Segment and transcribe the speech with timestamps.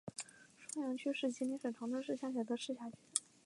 [0.73, 2.95] 双阳区是吉林省长春市下辖的一个市辖区。